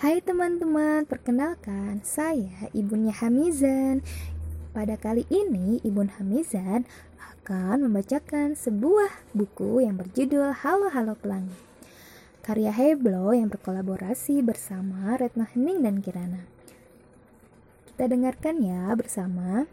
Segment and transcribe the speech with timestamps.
[0.00, 4.00] Hai teman-teman, perkenalkan saya Ibunya Hamizan.
[4.72, 6.88] Pada kali ini Ibun Hamizan
[7.20, 11.60] akan membacakan sebuah buku yang berjudul Halo Halo Pelangi.
[12.40, 16.48] Karya Heblo yang berkolaborasi bersama Retno Hening dan Kirana.
[17.92, 19.68] Kita dengarkan ya bersama.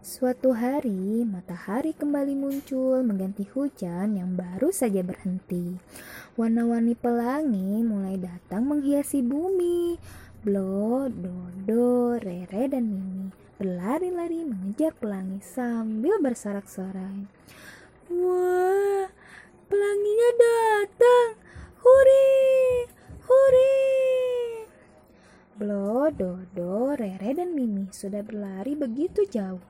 [0.00, 5.76] Suatu hari, matahari kembali muncul mengganti hujan yang baru saja berhenti.
[6.40, 10.00] Warna-warni pelangi mulai datang menghiasi bumi.
[10.40, 13.28] Blo, Dodo, Rere, dan Mimi
[13.60, 17.28] berlari-lari mengejar pelangi sambil bersorak-sorai.
[18.08, 19.04] Wah,
[19.68, 21.28] pelanginya datang!
[21.84, 22.48] Huri!
[23.28, 23.76] Huri!
[25.60, 29.60] Blo, Dodo, Rere, dan Mimi sudah berlari begitu jauh.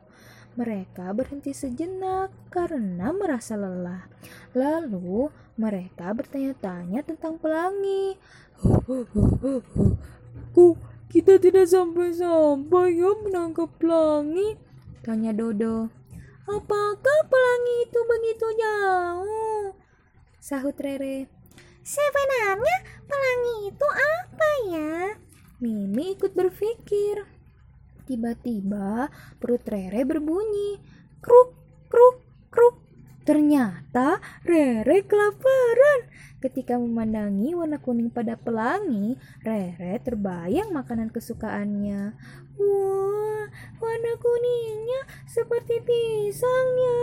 [0.59, 4.11] Mereka berhenti sejenak karena merasa lelah.
[4.55, 8.19] Lalu mereka bertanya-tanya tentang pelangi.
[10.51, 10.77] Kok
[11.11, 14.59] kita tidak sampai-sampai ya menangkap pelangi?
[15.07, 15.89] Tanya Dodo.
[16.51, 19.73] Apakah pelangi itu begitu jauh?
[20.43, 21.31] Sahut Rere.
[21.81, 22.77] Sebenarnya
[23.07, 24.95] pelangi itu apa ya?
[25.63, 27.25] Mimi ikut berpikir.
[28.11, 29.07] Tiba-tiba
[29.39, 30.83] perut Rere berbunyi.
[31.23, 31.55] Kruk,
[31.87, 32.19] kruk,
[32.51, 32.83] kruk.
[33.23, 36.11] Ternyata Rere kelaparan.
[36.43, 39.15] Ketika memandangi warna kuning pada pelangi,
[39.47, 42.19] Rere terbayang makanan kesukaannya.
[42.59, 43.47] Wah,
[43.79, 46.99] warna kuningnya seperti pisangnya.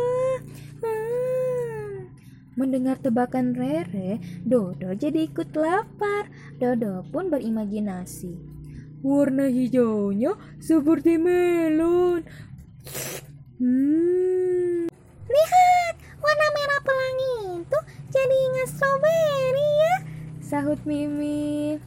[0.83, 2.11] Hmm.
[2.59, 6.27] Mendengar tebakan Rere, Dodo jadi ikut lapar.
[6.59, 8.56] Dodo pun berimajinasi.
[9.05, 12.25] Warna hijaunya seperti melon.
[13.61, 14.89] Hmm.
[15.29, 19.95] Lihat, warna merah pelangi itu jadi ingat stroberi ya.
[20.41, 21.77] Sahut Mimi.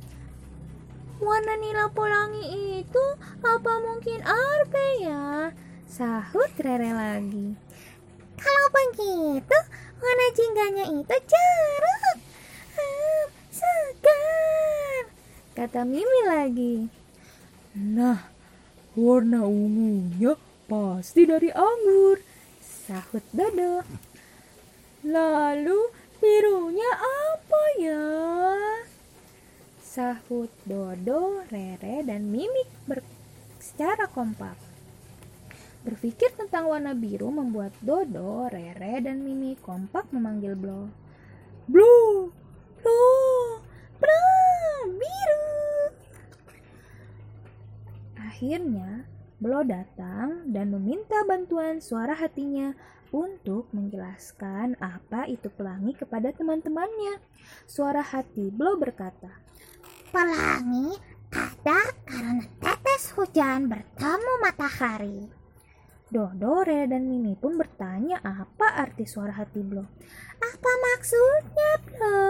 [1.19, 2.47] Warna nila pelangi
[2.79, 3.05] itu
[3.43, 5.51] apa mungkin arpe ya?
[5.91, 7.59] Sahut Rere lagi.
[8.39, 9.59] Kalau begitu,
[9.99, 12.17] warna jingganya itu jeruk.
[12.79, 15.03] Hmm, segar.
[15.59, 17.00] Kata Mimi lagi.
[17.71, 18.19] Nah,
[18.99, 20.35] warna ungunya
[20.67, 22.19] pasti dari anggur,
[22.59, 23.87] sahut Dodo.
[25.07, 25.79] Lalu
[26.19, 28.07] birunya apa ya?
[29.79, 33.07] Sahut Dodo, Rere, dan Mimi ber
[33.63, 34.59] secara kompak.
[35.87, 40.59] Berpikir tentang warna biru membuat Dodo, Rere, dan Mimi kompak memanggil.
[40.59, 40.91] Blo,
[41.71, 41.95] Blo,
[42.83, 44.23] Blo,
[44.91, 45.39] biru.
[48.41, 49.05] Akhirnya,
[49.37, 52.73] Blo datang dan meminta bantuan suara hatinya
[53.13, 57.21] untuk menjelaskan apa itu pelangi kepada teman-temannya.
[57.69, 59.29] Suara hati Blo berkata,
[60.09, 60.97] Pelangi
[61.29, 65.29] ada karena tetes hujan bertemu matahari.
[66.09, 69.85] Dodo, Re, dan Mimi pun bertanya apa arti suara hati Blo.
[70.41, 72.25] Apa maksudnya, Blo?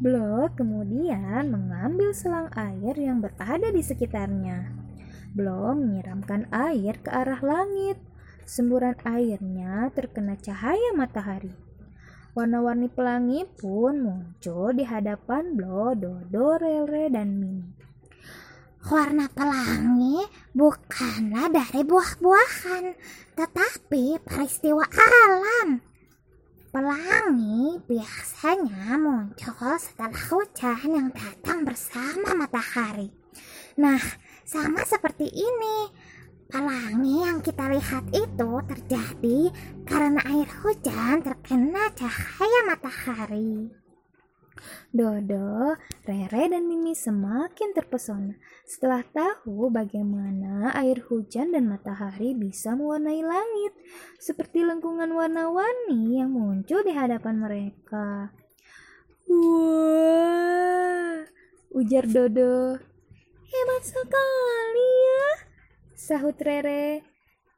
[0.00, 4.85] Blo kemudian mengambil selang air yang berada di sekitarnya
[5.36, 8.00] belum menyiramkan air ke arah langit.
[8.48, 11.52] Semburan airnya terkena cahaya matahari.
[12.32, 17.64] Warna-warni pelangi pun muncul di hadapan Blo, Dodo, Rere, dan Mimi.
[18.86, 20.22] Warna pelangi
[20.54, 22.84] bukanlah dari buah-buahan,
[23.34, 25.82] tetapi peristiwa alam.
[26.70, 33.10] Pelangi biasanya muncul setelah hujan yang datang bersama matahari.
[33.80, 33.98] Nah,
[34.46, 35.90] sama seperti ini.
[36.46, 39.50] Pelangi yang kita lihat itu terjadi
[39.82, 43.66] karena air hujan terkena cahaya matahari.
[44.94, 45.76] Dodo,
[46.08, 53.76] Rere, dan Mimi semakin terpesona setelah tahu bagaimana air hujan dan matahari bisa mewarnai langit,
[54.16, 58.32] seperti lengkungan warna-warni yang muncul di hadapan mereka.
[59.28, 61.20] Wah,
[61.74, 62.95] ujar Dodo.
[63.46, 65.26] Hebat sekali ya,
[65.94, 66.98] sahut Rere.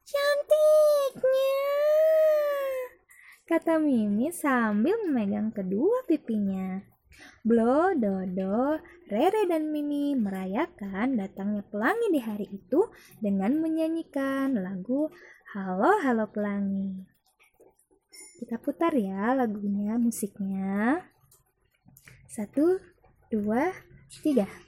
[0.04, 1.72] Cantiknya,
[3.48, 6.84] kata Mimi sambil memegang kedua pipinya.
[7.40, 8.76] Blo, Dodo,
[9.08, 12.92] Rere, dan Mimi merayakan datangnya pelangi di hari itu
[13.24, 15.08] dengan menyanyikan lagu
[15.56, 17.00] Halo Halo Pelangi.
[18.44, 21.00] Kita putar ya lagunya, musiknya.
[22.28, 22.76] Satu,
[23.32, 23.72] dua,
[24.20, 24.67] tiga.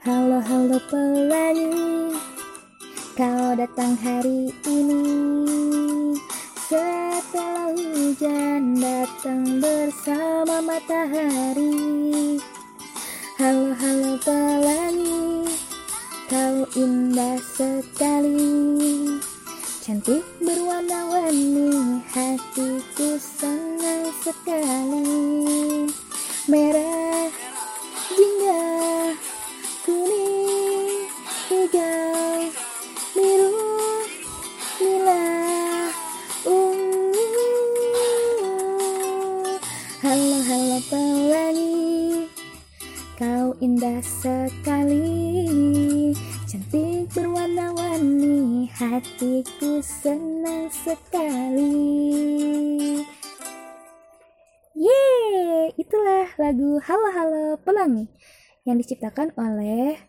[0.00, 2.16] Halo halo pelangi.
[3.12, 5.04] Kau datang hari ini.
[6.56, 12.40] Setelah hujan datang bersama matahari.
[13.36, 15.52] Halo halo pelangi.
[16.32, 19.20] Kau indah sekali.
[19.84, 25.04] Cantik berwarna-warni Hatiku senang sekali.
[26.48, 27.28] Merah,
[28.16, 28.79] jingga,
[43.60, 45.04] indah sekali
[46.48, 51.76] Cantik berwarna-warni Hatiku senang sekali
[54.72, 58.08] Yeay, itulah lagu Halo Halo Pelangi
[58.64, 60.00] yang diciptakan oleh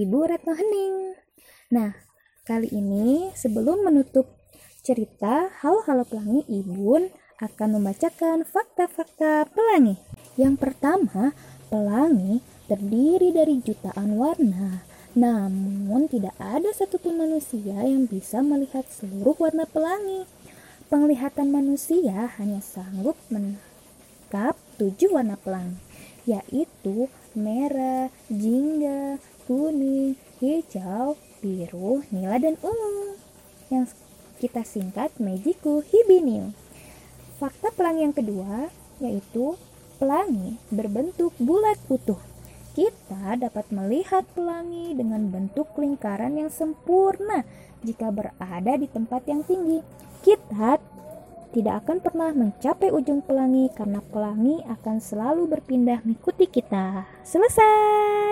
[0.00, 1.12] Ibu Retno Hening.
[1.76, 1.92] Nah,
[2.48, 4.32] kali ini sebelum menutup
[4.80, 7.04] cerita Halo Halo Pelangi, Ibu
[7.36, 10.00] akan membacakan fakta-fakta pelangi.
[10.40, 11.36] Yang pertama,
[11.68, 14.84] pelangi terdiri dari jutaan warna.
[15.14, 20.26] Namun tidak ada satupun manusia yang bisa melihat seluruh warna pelangi.
[20.90, 23.56] Penglihatan manusia hanya sanggup men
[24.34, 25.78] menangkap tujuh warna pelangi,
[26.26, 27.06] yaitu
[27.38, 33.14] merah, jingga, kuning, hijau, biru, nila, dan ungu.
[33.70, 33.94] Yang
[34.42, 36.50] kita singkat Magiku Hibiniu.
[37.38, 38.70] Fakta pelangi yang kedua
[39.02, 39.58] yaitu
[39.98, 42.33] pelangi berbentuk bulat utuh.
[42.74, 47.46] Kita dapat melihat pelangi dengan bentuk lingkaran yang sempurna
[47.86, 49.78] jika berada di tempat yang tinggi.
[50.26, 50.82] Kita
[51.54, 57.06] tidak akan pernah mencapai ujung pelangi karena pelangi akan selalu berpindah mengikuti kita.
[57.22, 58.24] Selesai.